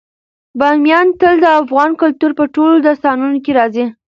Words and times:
بامیان 0.59 1.07
تل 1.19 1.35
د 1.43 1.45
افغان 1.61 1.91
کلتور 2.01 2.31
په 2.39 2.45
ټولو 2.55 2.75
داستانونو 2.87 3.37
کې 3.45 3.51
راځي. 3.59 3.85